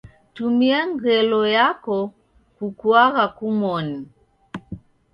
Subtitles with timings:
[0.33, 1.97] Tumia ngelo yako
[2.55, 3.99] kukuagha kumoni.